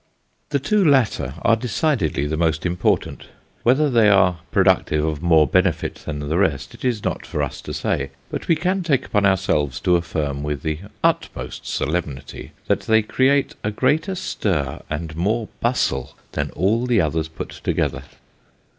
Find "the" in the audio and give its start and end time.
0.49-0.57, 2.25-2.35, 6.27-6.39, 10.63-10.79, 16.87-16.99